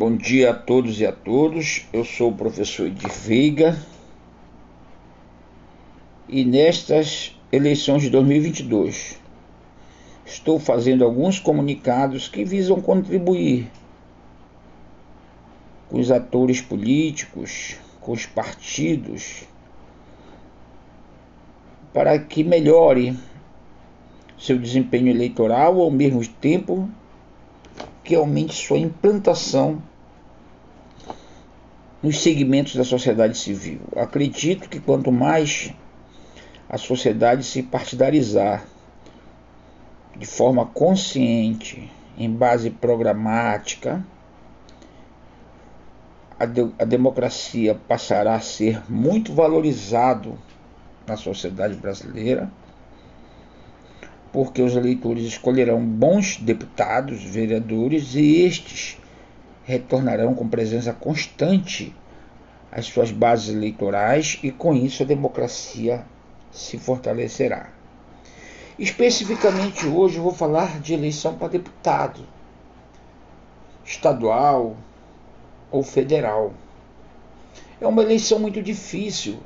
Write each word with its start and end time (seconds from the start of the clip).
Bom 0.00 0.16
dia 0.16 0.52
a 0.52 0.54
todos 0.54 0.98
e 0.98 1.04
a 1.04 1.12
todos. 1.12 1.86
Eu 1.92 2.06
sou 2.06 2.30
o 2.30 2.34
professor 2.34 2.86
Edir 2.86 3.12
Veiga 3.12 3.78
e 6.26 6.42
nestas 6.42 7.38
eleições 7.52 8.00
de 8.00 8.08
2022 8.08 9.20
estou 10.24 10.58
fazendo 10.58 11.04
alguns 11.04 11.38
comunicados 11.38 12.28
que 12.28 12.46
visam 12.46 12.80
contribuir 12.80 13.70
com 15.90 16.00
os 16.00 16.10
atores 16.10 16.62
políticos, 16.62 17.76
com 18.00 18.12
os 18.12 18.24
partidos, 18.24 19.42
para 21.92 22.18
que 22.18 22.42
melhore 22.42 23.14
seu 24.38 24.58
desempenho 24.58 25.08
eleitoral 25.08 25.78
ao 25.78 25.90
mesmo 25.90 26.26
tempo 26.26 26.88
que 28.02 28.14
aumente 28.14 28.54
sua 28.54 28.78
implantação 28.78 29.89
nos 32.02 32.22
segmentos 32.22 32.74
da 32.74 32.84
sociedade 32.84 33.36
civil. 33.36 33.80
Acredito 33.96 34.68
que 34.68 34.80
quanto 34.80 35.12
mais 35.12 35.72
a 36.68 36.78
sociedade 36.78 37.44
se 37.44 37.62
partidarizar 37.62 38.64
de 40.16 40.26
forma 40.26 40.66
consciente, 40.66 41.90
em 42.16 42.30
base 42.30 42.70
programática, 42.70 44.04
a, 46.38 46.46
de, 46.46 46.70
a 46.78 46.84
democracia 46.84 47.74
passará 47.74 48.34
a 48.34 48.40
ser 48.40 48.82
muito 48.90 49.32
valorizado 49.32 50.38
na 51.06 51.16
sociedade 51.16 51.74
brasileira, 51.74 52.50
porque 54.32 54.62
os 54.62 54.76
eleitores 54.76 55.24
escolherão 55.24 55.84
bons 55.84 56.36
deputados, 56.36 57.22
vereadores 57.22 58.14
e 58.14 58.42
estes 58.42 58.98
retornarão 59.70 60.34
com 60.34 60.48
presença 60.48 60.92
constante 60.92 61.94
às 62.72 62.86
suas 62.86 63.12
bases 63.12 63.54
eleitorais 63.54 64.38
e 64.42 64.50
com 64.50 64.74
isso 64.74 65.02
a 65.02 65.06
democracia 65.06 66.04
se 66.50 66.76
fortalecerá. 66.76 67.70
Especificamente 68.78 69.86
hoje 69.86 70.16
eu 70.16 70.22
vou 70.22 70.32
falar 70.32 70.80
de 70.80 70.92
eleição 70.92 71.36
para 71.36 71.48
deputado 71.48 72.20
estadual 73.84 74.76
ou 75.70 75.82
federal. 75.82 76.52
É 77.80 77.86
uma 77.86 78.02
eleição 78.02 78.38
muito 78.38 78.60
difícil. 78.62 79.38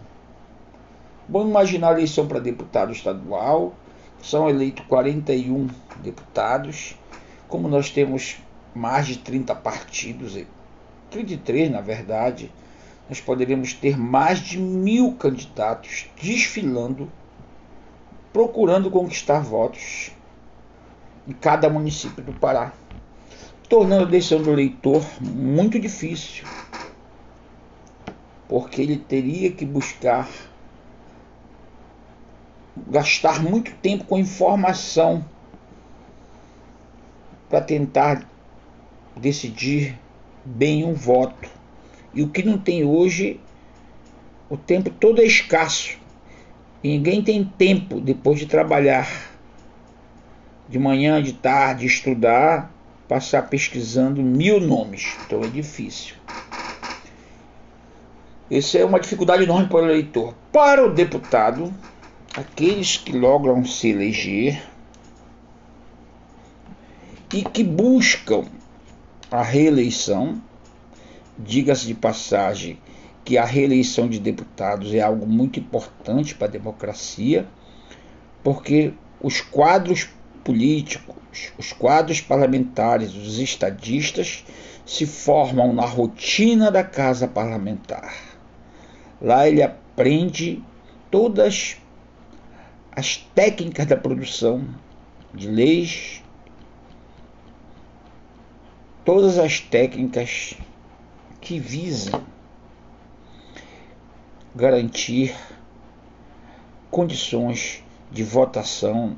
Vamos 1.29 1.49
imaginar 1.49 1.89
a 1.89 1.93
eleição 1.93 2.27
para 2.27 2.39
deputado 2.39 2.93
estadual, 2.93 3.75
são 4.23 4.49
eleitos 4.49 4.85
41 4.87 5.69
deputados, 6.03 6.97
como 7.49 7.69
nós 7.69 7.91
temos 7.91 8.39
mais 8.75 9.07
de 9.07 9.19
30 9.19 9.55
partidos, 9.55 10.37
33 11.11 11.71
na 11.71 11.81
verdade, 11.81 12.51
nós 13.09 13.21
poderíamos 13.21 13.73
ter 13.73 13.97
mais 13.97 14.41
de 14.41 14.59
mil 14.59 15.13
candidatos 15.13 16.09
desfilando, 16.21 17.11
procurando 18.33 18.91
conquistar 18.91 19.41
votos 19.41 20.11
em 21.27 21.33
cada 21.33 21.71
município 21.71 22.23
do 22.23 22.33
Pará, 22.33 22.73
tornando 23.69 24.05
a 24.05 24.09
eleição 24.09 24.43
do 24.43 24.51
eleitor 24.51 25.05
muito 25.21 25.79
difícil, 25.79 26.45
porque 28.49 28.83
ele 28.83 28.97
teria 28.97 29.53
que 29.53 29.65
buscar 29.65 30.29
gastar 32.89 33.41
muito 33.43 33.73
tempo 33.77 34.05
com 34.05 34.19
informação 34.19 35.25
para 37.49 37.61
tentar 37.61 38.27
decidir 39.17 39.99
bem 40.45 40.85
um 40.85 40.95
voto. 40.95 41.49
E 42.13 42.23
o 42.23 42.29
que 42.29 42.43
não 42.43 42.59
tem 42.59 42.85
hoje, 42.85 43.41
o 44.49 44.57
tempo 44.57 44.91
todo 44.91 45.21
é 45.21 45.25
escasso. 45.25 45.99
E 46.83 46.89
ninguém 46.89 47.23
tem 47.23 47.45
tempo 47.45 48.01
depois 48.01 48.39
de 48.39 48.47
trabalhar 48.47 49.09
de 50.69 50.79
manhã, 50.79 51.23
de 51.23 51.33
tarde, 51.33 51.87
estudar, 51.87 52.73
passar 53.09 53.49
pesquisando 53.49 54.23
mil 54.23 54.61
nomes. 54.61 55.17
Então 55.27 55.43
é 55.43 55.49
difícil. 55.49 56.15
Essa 58.51 58.79
é 58.79 58.85
uma 58.85 59.01
dificuldade 59.01 59.43
enorme 59.43 59.69
para 59.69 59.87
o 59.87 59.91
eleitor. 59.91 60.35
Para 60.53 60.85
o 60.87 60.93
deputado, 60.93 61.73
aqueles 62.37 62.97
que 62.97 63.13
logram 63.13 63.65
se 63.65 63.89
eleger 63.89 64.63
e 67.33 67.43
que 67.43 67.65
buscam 67.65 68.45
a 69.35 69.43
reeleição. 69.43 70.41
Diga-se 71.37 71.89
de 71.89 71.95
passagem 71.95 72.79
que 73.25 73.37
a 73.37 73.45
reeleição 73.45 74.09
de 74.09 74.21
deputados 74.21 74.95
é 74.95 75.01
algo 75.01 75.27
muito 75.27 75.59
importante 75.59 76.37
para 76.37 76.47
a 76.47 76.51
democracia, 76.51 77.45
porque 78.45 78.95
os 79.21 79.41
quadros 79.41 80.09
políticos, 80.45 81.17
os 81.59 81.73
quadros 81.73 82.21
parlamentares, 82.21 83.13
os 83.17 83.41
estadistas 83.41 84.45
se 84.87 85.05
formam 85.05 85.73
na 85.73 85.85
rotina 85.85 86.71
da 86.71 86.85
casa 86.85 87.27
parlamentar. 87.27 88.15
Lá 89.21 89.49
ele 89.49 89.63
aprende 89.63 90.63
todas 91.11 91.77
as 92.93 93.17
técnicas 93.35 93.87
da 93.87 93.97
produção 93.97 94.65
de 95.35 95.49
leis, 95.49 96.23
todas 99.05 99.39
as 99.39 99.61
técnicas 99.61 100.55
que 101.41 101.59
visam 101.59 102.25
garantir 104.55 105.35
condições 106.91 107.83
de 108.11 108.23
votação 108.23 109.17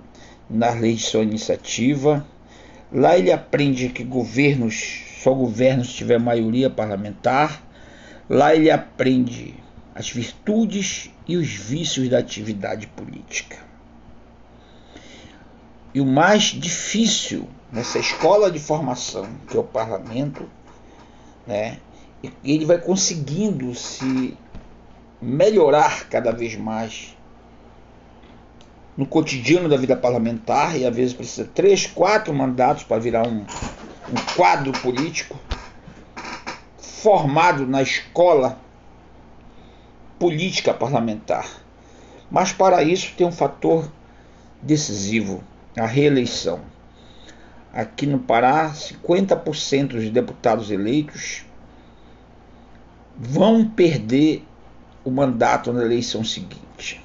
nas 0.49 0.81
leis 0.81 1.01
de 1.01 1.05
sua 1.05 1.23
iniciativa. 1.23 2.27
Lá 2.91 3.17
ele 3.17 3.31
aprende 3.31 3.89
que 3.91 4.03
governos, 4.03 5.03
só 5.23 5.33
governos 5.33 5.93
tiver 5.93 6.19
maioria 6.19 6.71
parlamentar. 6.71 7.63
Lá 8.29 8.55
ele 8.55 8.71
aprende 8.71 9.55
as 9.95 10.11
virtudes 10.11 11.11
e 11.29 11.37
os 11.37 11.49
vícios 11.49 12.09
da 12.09 12.19
atividade 12.19 12.87
política. 12.89 13.57
E 15.95 16.01
o 16.01 16.07
mais 16.07 16.45
difícil 16.45 17.49
nessa 17.77 17.99
escola 17.99 18.51
de 18.51 18.59
formação, 18.59 19.29
que 19.47 19.55
é 19.55 19.61
o 19.61 19.63
parlamento, 19.63 20.49
né? 21.47 21.79
ele 22.43 22.65
vai 22.65 22.79
conseguindo 22.79 23.75
se 23.75 24.35
melhorar 25.21 26.09
cada 26.09 26.33
vez 26.33 26.57
mais 26.57 27.15
no 28.97 29.05
cotidiano 29.05 29.69
da 29.69 29.77
vida 29.77 29.95
parlamentar 29.95 30.75
e 30.79 30.87
às 30.87 30.97
vezes 30.97 31.13
precisa 31.13 31.47
três, 31.55 31.87
quatro 31.87 32.33
mandatos 32.33 32.83
para 32.85 32.99
virar 32.99 33.29
um, 33.29 33.41
um 33.41 34.35
quadro 34.35 34.73
político 34.81 35.39
formado 36.79 37.67
na 37.67 37.83
escola 37.83 38.59
política 40.19 40.73
parlamentar. 40.73 41.47
Mas 42.31 42.55
para 42.55 42.83
isso 42.83 43.13
tem 43.19 43.27
um 43.27 43.33
fator 43.33 43.87
decisivo 44.63 45.45
a 45.79 45.85
reeleição. 45.85 46.75
Aqui 47.77 48.07
no 48.07 48.19
Pará, 48.19 48.73
50% 48.73 49.89
dos 49.89 50.09
deputados 50.09 50.71
eleitos 50.71 51.45
vão 53.15 53.69
perder 53.69 54.43
o 55.05 55.11
mandato 55.11 55.75
na 55.75 55.85
eleição 55.85 56.25
seguinte. 56.25 57.05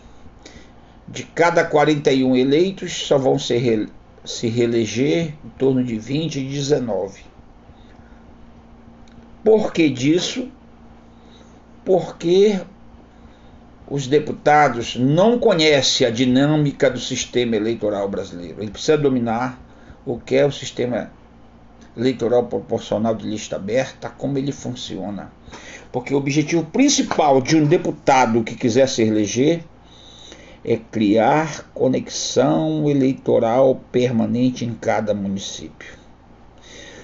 De 1.05 1.23
cada 1.23 1.65
41 1.65 2.37
eleitos, 2.37 2.93
só 3.05 3.17
vão 3.17 3.37
se, 3.37 3.57
re, 3.57 3.89
se 4.23 4.47
reeleger 4.47 5.33
em 5.43 5.49
torno 5.57 5.83
de 5.83 5.99
20 5.99 6.39
e 6.39 6.47
19. 6.47 7.25
Por 9.43 9.73
que 9.73 9.89
disso? 9.89 10.49
Porque 11.83 12.61
os 13.89 14.07
deputados 14.07 14.95
não 14.95 15.37
conhecem 15.37 16.07
a 16.07 16.09
dinâmica 16.09 16.89
do 16.89 16.97
sistema 16.97 17.57
eleitoral 17.57 18.07
brasileiro. 18.07 18.61
Ele 18.61 18.71
precisa 18.71 18.97
dominar 18.97 19.59
o 20.05 20.19
que 20.19 20.35
é 20.35 20.45
o 20.45 20.51
sistema 20.51 21.11
eleitoral 21.95 22.45
proporcional 22.45 23.13
de 23.15 23.27
lista 23.27 23.55
aberta, 23.55 24.09
como 24.09 24.37
ele 24.37 24.51
funciona. 24.51 25.31
Porque 25.91 26.13
o 26.13 26.17
objetivo 26.17 26.63
principal 26.65 27.41
de 27.41 27.57
um 27.57 27.65
deputado 27.65 28.43
que 28.43 28.55
quiser 28.55 28.87
se 28.87 29.01
eleger 29.01 29.63
é 30.63 30.77
criar 30.77 31.69
conexão 31.73 32.89
eleitoral 32.89 33.81
permanente 33.91 34.63
em 34.63 34.73
cada 34.73 35.13
município. 35.13 35.99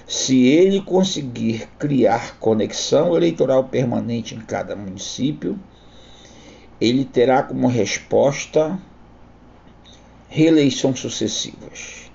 Se 0.06 0.46
ele 0.46 0.80
conseguir 0.80 1.68
criar 1.78 2.38
conexão 2.38 3.14
eleitoral 3.14 3.64
permanente 3.64 4.34
em 4.34 4.40
cada 4.40 4.74
município, 4.74 5.58
ele 6.80 7.04
terá 7.04 7.42
como 7.42 7.66
resposta 7.66 8.78
reeleições 10.28 11.00
sucessivas. 11.00 12.07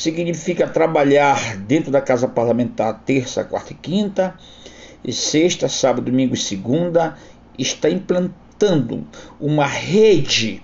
Significa 0.00 0.66
trabalhar 0.66 1.58
dentro 1.58 1.90
da 1.90 2.00
casa 2.00 2.26
parlamentar 2.26 3.02
terça, 3.04 3.44
quarta 3.44 3.74
e 3.74 3.76
quinta, 3.76 4.34
e 5.04 5.12
sexta, 5.12 5.68
sábado, 5.68 6.06
domingo 6.06 6.32
e 6.32 6.38
segunda, 6.38 7.18
está 7.58 7.90
implantando 7.90 9.06
uma 9.38 9.66
rede 9.66 10.62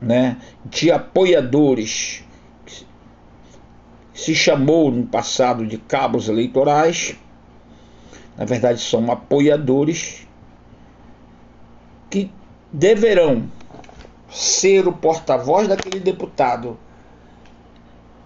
né, 0.00 0.38
de 0.64 0.90
apoiadores, 0.90 2.24
se 4.14 4.34
chamou 4.34 4.90
no 4.90 5.06
passado 5.06 5.66
de 5.66 5.76
cabos 5.76 6.30
eleitorais, 6.30 7.14
na 8.38 8.46
verdade 8.46 8.80
são 8.80 9.12
apoiadores 9.12 10.26
que 12.08 12.30
deverão 12.72 13.50
ser 14.30 14.88
o 14.88 14.94
porta-voz 14.94 15.68
daquele 15.68 16.00
deputado 16.00 16.78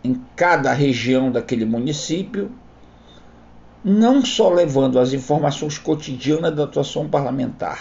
em 0.06 0.22
cada 0.36 0.72
região 0.72 1.32
daquele 1.32 1.64
município, 1.64 2.52
não 3.84 4.24
só 4.24 4.48
levando 4.48 4.98
as 5.00 5.12
informações 5.12 5.78
cotidianas 5.78 6.54
da 6.54 6.64
atuação 6.64 7.08
parlamentar, 7.08 7.80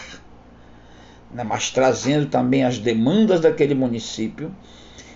né, 1.31 1.43
mas 1.43 1.69
trazendo 1.69 2.25
também 2.27 2.63
as 2.63 2.79
demandas 2.79 3.41
daquele 3.41 3.75
município, 3.75 4.51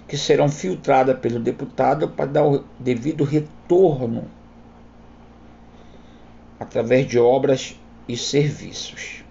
que 0.07 0.17
serão 0.17 0.49
filtradas 0.49 1.19
pelo 1.19 1.39
deputado 1.39 2.09
para 2.09 2.25
dar 2.25 2.43
o 2.43 2.63
devido 2.79 3.23
retorno 3.23 4.25
através 6.59 7.07
de 7.07 7.17
obras 7.17 7.75
e 8.07 8.17
serviços. 8.17 9.23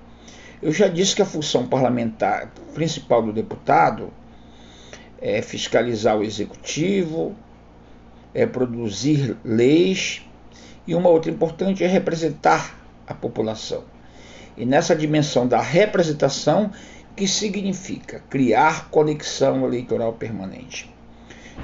Eu 0.62 0.72
já 0.72 0.88
disse 0.88 1.14
que 1.14 1.22
a 1.22 1.26
função 1.26 1.66
parlamentar 1.66 2.50
principal 2.74 3.22
do 3.22 3.32
deputado 3.32 4.12
é 5.20 5.42
fiscalizar 5.42 6.16
o 6.16 6.22
executivo, 6.22 7.34
é 8.34 8.46
produzir 8.46 9.36
leis 9.44 10.22
e 10.86 10.94
uma 10.94 11.08
outra 11.08 11.30
importante 11.30 11.84
é 11.84 11.86
representar 11.86 12.78
a 13.06 13.14
população. 13.14 13.84
E 14.56 14.64
nessa 14.64 14.94
dimensão 14.94 15.46
da 15.46 15.60
representação, 15.60 16.70
que 17.14 17.26
significa 17.26 18.22
criar 18.30 18.88
conexão 18.90 19.66
eleitoral 19.66 20.12
permanente. 20.12 20.88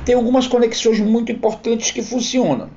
Tem 0.05 0.15
algumas 0.15 0.47
conexões 0.47 0.99
muito 0.99 1.31
importantes 1.31 1.93
que 1.93 2.03
funcionam. 2.03 2.69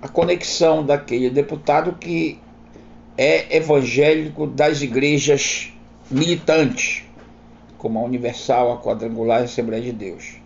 A 0.00 0.08
conexão 0.08 0.84
daquele 0.84 1.30
deputado 1.30 1.92
que 2.00 2.38
é 3.16 3.56
evangélico 3.56 4.46
das 4.46 4.80
igrejas 4.82 5.72
militantes, 6.10 7.04
como 7.78 7.98
a 7.98 8.02
Universal, 8.02 8.72
a 8.72 8.78
Quadrangular 8.78 9.40
e 9.40 9.42
a 9.42 9.44
Assembleia 9.44 9.82
de 9.82 9.92
Deus. 9.92 10.43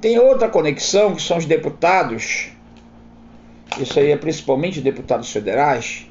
Tem 0.00 0.18
outra 0.18 0.48
conexão 0.48 1.14
que 1.14 1.22
são 1.22 1.38
os 1.38 1.46
deputados, 1.46 2.52
isso 3.78 3.98
aí 3.98 4.10
é 4.10 4.16
principalmente 4.16 4.80
deputados 4.80 5.30
federais, 5.30 6.06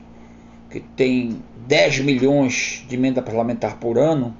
que 0.71 0.79
tem 0.79 1.41
10 1.67 1.99
milhões 1.99 2.83
de 2.87 2.95
emenda 2.95 3.21
parlamentar 3.21 3.77
por 3.77 3.97
ano, 3.97 4.35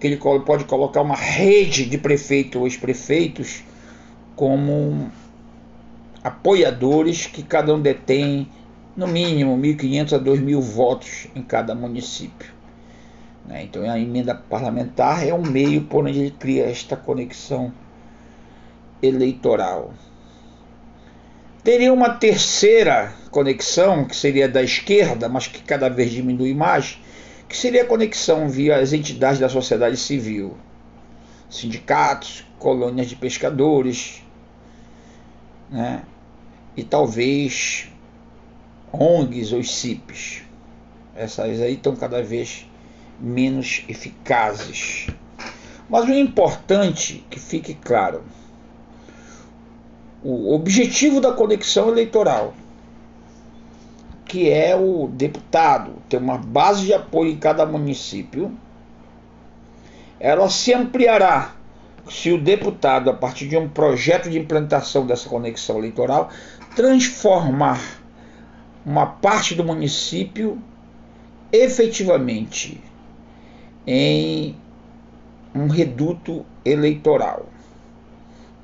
que 0.00 0.06
ele 0.06 0.16
pode 0.16 0.64
colocar 0.64 1.02
uma 1.02 1.14
rede 1.14 1.84
de 1.84 1.98
prefeitos 1.98 2.60
ou 2.60 2.66
ex-prefeitos 2.66 3.62
como 4.34 5.10
apoiadores 6.24 7.26
que 7.26 7.42
cada 7.42 7.74
um 7.74 7.80
detém 7.80 8.48
no 8.96 9.06
mínimo 9.06 9.56
1.500 9.56 10.12
a 10.14 10.18
2.000 10.18 10.60
votos 10.60 11.28
em 11.34 11.42
cada 11.42 11.74
município. 11.74 12.52
Né? 13.46 13.64
Então 13.64 13.88
a 13.88 13.98
emenda 13.98 14.34
parlamentar 14.34 15.26
é 15.26 15.32
um 15.32 15.42
meio 15.42 15.82
por 15.82 16.06
onde 16.06 16.18
ele 16.18 16.30
cria 16.32 16.64
esta 16.64 16.96
conexão 16.96 17.72
eleitoral. 19.02 19.92
Teria 21.62 21.92
uma 21.92 22.10
terceira 22.10 23.12
conexão, 23.30 24.04
que 24.04 24.16
seria 24.16 24.48
da 24.48 24.62
esquerda, 24.62 25.28
mas 25.28 25.46
que 25.46 25.62
cada 25.62 25.88
vez 25.88 26.10
diminui 26.10 26.54
mais, 26.54 26.98
que 27.48 27.56
seria 27.56 27.82
a 27.82 27.86
conexão 27.86 28.48
via 28.48 28.76
as 28.76 28.92
entidades 28.92 29.38
da 29.38 29.48
sociedade 29.48 29.96
civil, 29.96 30.56
sindicatos, 31.50 32.46
colônias 32.58 33.08
de 33.08 33.16
pescadores, 33.16 34.22
né? 35.70 36.02
e 36.76 36.82
talvez 36.82 37.88
ONGs 38.92 39.52
ou 39.52 39.62
CIPs. 39.62 40.42
Essas 41.14 41.60
aí 41.60 41.74
estão 41.74 41.94
cada 41.94 42.22
vez 42.22 42.66
menos 43.20 43.84
eficazes. 43.88 45.08
Mas 45.88 46.08
o 46.08 46.12
importante 46.12 47.24
que 47.28 47.38
fique 47.38 47.74
claro, 47.74 48.22
o 50.22 50.54
objetivo 50.54 51.20
da 51.20 51.32
conexão 51.32 51.88
eleitoral, 51.88 52.54
que 54.26 54.48
é 54.50 54.76
o 54.76 55.08
deputado 55.08 55.92
ter 56.08 56.18
uma 56.18 56.38
base 56.38 56.86
de 56.86 56.94
apoio 56.94 57.32
em 57.32 57.36
cada 57.36 57.64
município, 57.66 58.52
ela 60.18 60.48
se 60.50 60.72
ampliará 60.72 61.54
se 62.08 62.30
o 62.30 62.40
deputado, 62.40 63.08
a 63.08 63.14
partir 63.14 63.48
de 63.48 63.56
um 63.56 63.68
projeto 63.68 64.28
de 64.28 64.38
implantação 64.38 65.06
dessa 65.06 65.28
conexão 65.28 65.78
eleitoral, 65.78 66.28
transformar 66.74 67.80
uma 68.84 69.06
parte 69.06 69.54
do 69.54 69.64
município 69.64 70.60
efetivamente 71.52 72.80
em 73.86 74.56
um 75.54 75.66
reduto 75.66 76.44
eleitoral. 76.64 77.46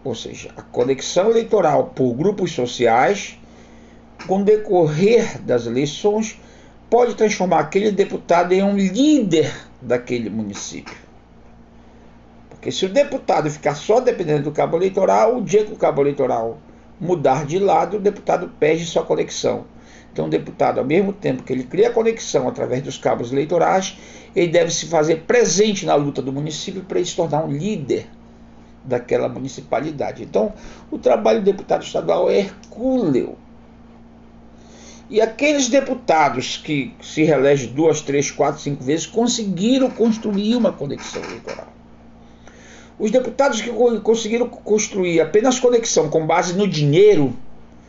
Ou 0.06 0.14
seja, 0.14 0.50
a 0.56 0.62
conexão 0.62 1.30
eleitoral 1.30 1.90
por 1.92 2.14
grupos 2.14 2.52
sociais, 2.52 3.36
com 4.28 4.40
o 4.40 4.44
decorrer 4.44 5.42
das 5.42 5.66
eleições, 5.66 6.40
pode 6.88 7.16
transformar 7.16 7.58
aquele 7.58 7.90
deputado 7.90 8.52
em 8.52 8.62
um 8.62 8.76
líder 8.76 9.52
daquele 9.82 10.30
município. 10.30 10.94
Porque 12.48 12.70
se 12.70 12.86
o 12.86 12.88
deputado 12.88 13.50
ficar 13.50 13.74
só 13.74 13.98
dependendo 13.98 14.44
do 14.44 14.52
cabo 14.52 14.76
eleitoral, 14.76 15.38
o 15.38 15.42
dia 15.42 15.64
que 15.64 15.72
o 15.72 15.76
cabo 15.76 16.02
eleitoral 16.02 16.58
mudar 17.00 17.44
de 17.44 17.58
lado, 17.58 17.96
o 17.96 18.00
deputado 18.00 18.48
perde 18.60 18.86
sua 18.86 19.02
conexão. 19.02 19.64
Então, 20.12 20.26
o 20.26 20.30
deputado, 20.30 20.78
ao 20.78 20.86
mesmo 20.86 21.12
tempo 21.12 21.42
que 21.42 21.52
ele 21.52 21.64
cria 21.64 21.90
conexão 21.90 22.46
através 22.46 22.80
dos 22.80 22.96
cabos 22.96 23.32
eleitorais, 23.32 23.98
ele 24.36 24.52
deve 24.52 24.70
se 24.70 24.86
fazer 24.86 25.24
presente 25.26 25.84
na 25.84 25.96
luta 25.96 26.22
do 26.22 26.32
município 26.32 26.84
para 26.84 26.98
ele 27.00 27.08
se 27.08 27.16
tornar 27.16 27.44
um 27.44 27.50
líder 27.50 28.06
daquela 28.86 29.28
municipalidade. 29.28 30.22
Então, 30.22 30.52
o 30.90 30.98
trabalho 30.98 31.40
do 31.40 31.44
deputado 31.44 31.82
estadual 31.82 32.30
é 32.30 32.38
hercúleo. 32.38 33.36
E 35.08 35.20
aqueles 35.20 35.68
deputados 35.68 36.56
que 36.56 36.92
se 37.00 37.22
reelegem 37.22 37.72
duas, 37.72 38.00
três, 38.00 38.30
quatro, 38.30 38.60
cinco 38.60 38.82
vezes 38.82 39.06
conseguiram 39.06 39.88
construir 39.88 40.56
uma 40.56 40.72
conexão 40.72 41.22
eleitoral. 41.22 41.68
Os 42.98 43.10
deputados 43.10 43.60
que 43.60 43.70
conseguiram 44.02 44.48
construir 44.48 45.20
apenas 45.20 45.60
conexão 45.60 46.08
com 46.08 46.26
base 46.26 46.54
no 46.54 46.66
dinheiro, 46.66 47.36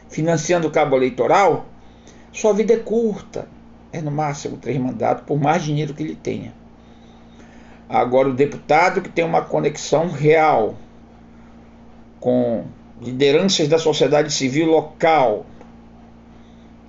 financiando 0.09 0.67
o 0.67 0.71
cabo 0.71 0.95
eleitoral, 0.95 1.65
sua 2.31 2.53
vida 2.53 2.73
é 2.73 2.77
curta. 2.77 3.47
É 3.91 4.01
no 4.01 4.11
máximo 4.11 4.57
três 4.57 4.77
mandatos, 4.77 5.23
por 5.25 5.39
mais 5.39 5.63
dinheiro 5.63 5.93
que 5.93 6.03
ele 6.03 6.15
tenha. 6.15 6.53
Agora, 7.89 8.27
o 8.27 8.33
deputado 8.33 9.01
que 9.01 9.09
tem 9.09 9.23
uma 9.23 9.41
conexão 9.41 10.09
real 10.09 10.75
com 12.27 12.65
lideranças 13.01 13.69
da 13.69 13.77
sociedade 13.79 14.33
civil 14.33 14.65
local, 14.65 15.45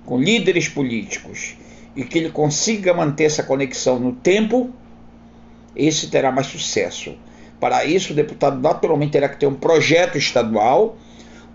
com 0.05 0.19
líderes 0.19 0.67
políticos, 0.67 1.55
e 1.95 2.03
que 2.03 2.17
ele 2.17 2.29
consiga 2.29 2.93
manter 2.93 3.23
essa 3.23 3.41
conexão 3.41 3.97
no 3.97 4.11
tempo, 4.11 4.69
esse 5.73 6.07
terá 6.07 6.29
mais 6.29 6.47
sucesso. 6.47 7.15
Para 7.57 7.85
isso, 7.85 8.11
o 8.11 8.15
deputado 8.17 8.59
naturalmente 8.59 9.13
terá 9.13 9.29
que 9.29 9.37
ter 9.37 9.47
um 9.47 9.55
projeto 9.55 10.17
estadual, 10.17 10.97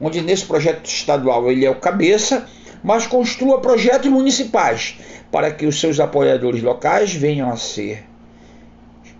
onde 0.00 0.22
nesse 0.22 0.46
projeto 0.46 0.86
estadual 0.86 1.52
ele 1.52 1.66
é 1.66 1.70
o 1.70 1.74
cabeça, 1.74 2.48
mas 2.82 3.06
construa 3.06 3.60
projetos 3.60 4.10
municipais 4.10 4.96
para 5.30 5.50
que 5.50 5.66
os 5.66 5.78
seus 5.78 6.00
apoiadores 6.00 6.62
locais 6.62 7.12
venham 7.12 7.50
a 7.50 7.58
ser 7.58 8.02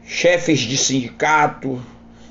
chefes 0.07 0.61
de 0.61 0.79
sindicato, 0.79 1.79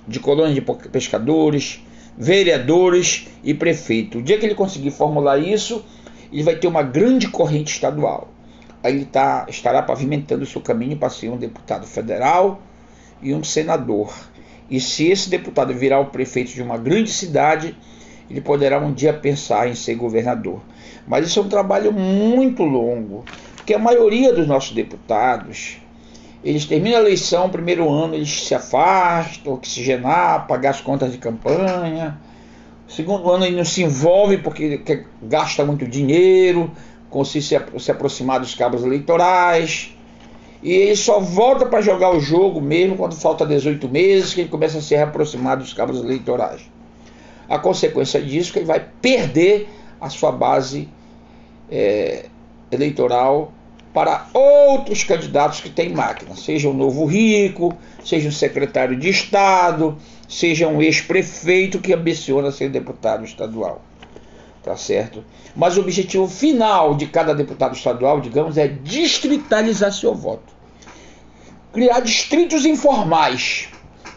de 0.07 0.19
colônia 0.19 0.55
de 0.55 0.61
pescadores, 0.89 1.82
vereadores 2.17 3.27
e 3.43 3.53
prefeito. 3.53 4.19
O 4.19 4.21
dia 4.21 4.37
que 4.37 4.45
ele 4.45 4.55
conseguir 4.55 4.91
formular 4.91 5.37
isso, 5.37 5.83
ele 6.31 6.43
vai 6.43 6.55
ter 6.55 6.67
uma 6.67 6.83
grande 6.83 7.27
corrente 7.27 7.73
estadual. 7.73 8.29
Aí 8.83 8.93
ele 8.95 9.05
tá, 9.05 9.45
estará 9.47 9.81
pavimentando 9.81 10.43
o 10.43 10.47
seu 10.47 10.61
caminho 10.61 10.97
para 10.97 11.09
ser 11.09 11.29
um 11.29 11.37
deputado 11.37 11.87
federal 11.87 12.61
e 13.21 13.33
um 13.33 13.43
senador. 13.43 14.13
E 14.69 14.79
se 14.79 15.07
esse 15.09 15.29
deputado 15.29 15.73
virar 15.73 15.99
o 15.99 16.07
prefeito 16.07 16.53
de 16.53 16.61
uma 16.61 16.77
grande 16.77 17.11
cidade, 17.11 17.75
ele 18.29 18.41
poderá 18.41 18.79
um 18.79 18.93
dia 18.93 19.13
pensar 19.13 19.69
em 19.69 19.75
ser 19.75 19.95
governador. 19.95 20.61
Mas 21.07 21.27
isso 21.27 21.39
é 21.39 21.41
um 21.41 21.49
trabalho 21.49 21.91
muito 21.91 22.63
longo, 22.63 23.23
porque 23.55 23.73
a 23.73 23.79
maioria 23.79 24.33
dos 24.33 24.47
nossos 24.47 24.73
deputados, 24.73 25.77
eles 26.43 26.65
terminam 26.65 26.97
a 26.97 27.01
eleição, 27.01 27.49
primeiro 27.49 27.89
ano 27.89 28.15
eles 28.15 28.47
se 28.47 28.53
afastam, 28.53 29.53
oxigenar, 29.53 30.47
pagar 30.47 30.71
as 30.71 30.81
contas 30.81 31.11
de 31.11 31.17
campanha, 31.17 32.17
Segundo 32.95 33.31
ano 33.31 33.43
ele 33.45 33.55
não 33.55 33.65
se 33.65 33.81
envolve 33.81 34.37
porque 34.37 35.05
gasta 35.21 35.65
muito 35.65 35.87
dinheiro, 35.87 36.69
consiste 37.09 37.57
se, 37.57 37.79
se 37.79 37.91
aproximar 37.91 38.39
dos 38.39 38.53
cabos 38.53 38.83
eleitorais. 38.83 39.97
E 40.61 40.71
ele 40.71 40.95
só 40.95 41.19
volta 41.19 41.65
para 41.65 41.81
jogar 41.81 42.15
o 42.15 42.19
jogo 42.19 42.61
mesmo 42.61 42.95
quando 42.95 43.15
falta 43.15 43.47
18 43.47 43.89
meses, 43.89 44.33
que 44.35 44.41
ele 44.41 44.49
começa 44.49 44.77
a 44.77 44.81
se 44.81 44.95
aproximar 44.95 45.57
dos 45.57 45.73
cabos 45.73 45.99
eleitorais. 46.01 46.61
A 47.49 47.57
consequência 47.57 48.21
disso 48.21 48.51
é 48.51 48.53
que 48.53 48.59
ele 48.59 48.65
vai 48.65 48.85
perder 49.01 49.67
a 49.99 50.09
sua 50.09 50.31
base 50.31 50.87
é, 51.71 52.25
eleitoral 52.71 53.51
para 53.93 54.27
outros 54.33 55.03
candidatos 55.03 55.61
que 55.61 55.69
têm 55.69 55.89
máquina, 55.89 56.35
seja 56.35 56.67
o 56.67 56.73
novo 56.73 57.05
rico, 57.05 57.77
seja 58.03 58.27
um 58.27 58.31
secretário 58.31 58.97
de 58.97 59.09
Estado, 59.09 59.97
seja 60.27 60.67
um 60.67 60.81
ex-prefeito 60.81 61.79
que 61.79 61.93
ambiciona 61.93 62.51
ser 62.51 62.69
deputado 62.69 63.23
estadual. 63.23 63.81
Tá 64.63 64.75
certo? 64.75 65.23
Mas 65.55 65.77
o 65.77 65.81
objetivo 65.81 66.27
final 66.27 66.95
de 66.95 67.05
cada 67.05 67.35
deputado 67.35 67.75
estadual, 67.75 68.19
digamos, 68.19 68.57
é 68.57 68.67
distritalizar 68.67 69.91
seu 69.91 70.15
voto. 70.15 70.53
Criar 71.71 71.99
distritos 71.99 72.65
informais, 72.65 73.67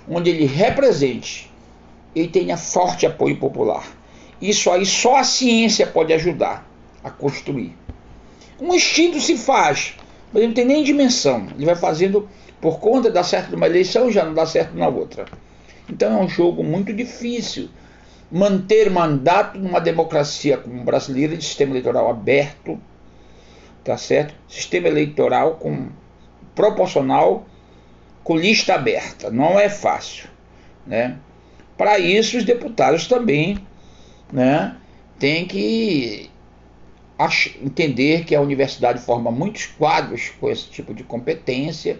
onde 0.08 0.30
ele 0.30 0.46
represente 0.46 1.50
e 2.14 2.26
tenha 2.26 2.56
forte 2.56 3.04
apoio 3.04 3.36
popular. 3.36 3.84
Isso 4.40 4.70
aí 4.70 4.86
só 4.86 5.16
a 5.16 5.24
ciência 5.24 5.86
pode 5.86 6.12
ajudar 6.12 6.66
a 7.02 7.10
construir. 7.10 7.74
Um 8.60 8.74
instinto 8.74 9.20
se 9.20 9.36
faz, 9.36 9.94
mas 10.32 10.36
ele 10.36 10.48
não 10.48 10.54
tem 10.54 10.64
nem 10.64 10.82
dimensão. 10.82 11.46
Ele 11.54 11.66
vai 11.66 11.76
fazendo 11.76 12.28
por 12.60 12.80
conta 12.80 13.08
de 13.08 13.14
dar 13.14 13.24
certo 13.24 13.50
numa 13.50 13.66
eleição, 13.66 14.10
já 14.10 14.24
não 14.24 14.34
dá 14.34 14.46
certo 14.46 14.76
na 14.76 14.88
outra. 14.88 15.26
Então 15.88 16.18
é 16.18 16.22
um 16.22 16.28
jogo 16.28 16.64
muito 16.64 16.92
difícil 16.92 17.68
manter 18.30 18.90
mandato 18.90 19.58
numa 19.58 19.80
democracia 19.80 20.56
como 20.56 20.82
brasileira 20.82 21.36
de 21.36 21.44
sistema 21.44 21.72
eleitoral 21.72 22.10
aberto, 22.10 22.80
tá 23.84 23.96
certo? 23.96 24.34
Sistema 24.48 24.88
eleitoral 24.88 25.54
com 25.56 25.88
proporcional 26.54 27.46
com 28.24 28.36
lista 28.36 28.74
aberta. 28.74 29.30
Não 29.30 29.60
é 29.60 29.68
fácil, 29.68 30.28
né? 30.84 31.16
Para 31.76 31.98
isso 31.98 32.36
os 32.36 32.44
deputados 32.44 33.06
também, 33.06 33.58
né, 34.32 34.74
têm 35.18 35.46
que 35.46 36.30
entender 37.62 38.24
que 38.24 38.34
a 38.34 38.40
universidade 38.40 39.00
forma 39.00 39.30
muitos 39.30 39.66
quadros 39.66 40.30
com 40.38 40.50
esse 40.50 40.68
tipo 40.68 40.92
de 40.92 41.02
competência, 41.02 41.98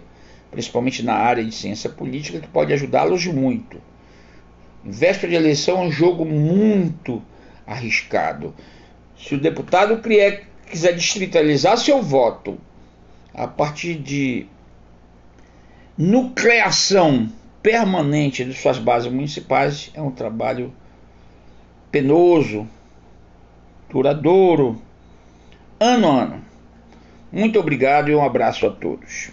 principalmente 0.51 1.03
na 1.03 1.15
área 1.15 1.43
de 1.43 1.53
ciência 1.53 1.89
política, 1.89 2.39
que 2.39 2.47
pode 2.47 2.71
ajudá-los 2.71 3.25
muito. 3.25 3.81
Véspera 4.83 5.31
de 5.31 5.35
eleição 5.35 5.81
é 5.81 5.87
um 5.87 5.91
jogo 5.91 6.23
muito 6.23 7.21
arriscado. 7.65 8.53
Se 9.17 9.33
o 9.33 9.41
deputado 9.41 10.01
quiser 10.69 10.93
distritalizar 10.93 11.77
seu 11.77 12.01
voto 12.01 12.57
a 13.33 13.47
partir 13.47 13.95
de 13.95 14.45
nucleação 15.97 17.27
permanente 17.61 18.45
de 18.45 18.53
suas 18.53 18.77
bases 18.77 19.11
municipais, 19.11 19.91
é 19.93 20.01
um 20.01 20.11
trabalho 20.11 20.71
penoso, 21.91 22.67
duradouro, 23.89 24.81
ano 25.79 26.11
a 26.11 26.23
ano. 26.23 26.41
Muito 27.31 27.59
obrigado 27.59 28.09
e 28.09 28.15
um 28.15 28.23
abraço 28.23 28.65
a 28.65 28.69
todos. 28.69 29.25